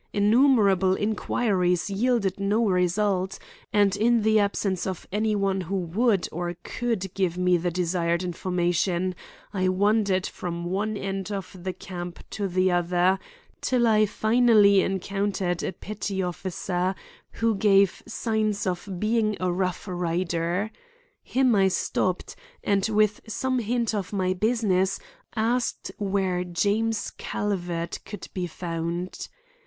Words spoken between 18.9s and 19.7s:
being a